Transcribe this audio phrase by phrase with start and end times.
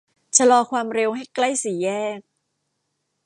[0.37, 2.19] ชะลอความเร็วให้ใกล้สี่แยก